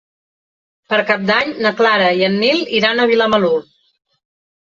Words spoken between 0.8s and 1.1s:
Per